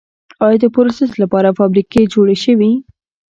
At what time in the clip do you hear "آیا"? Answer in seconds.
0.45-0.57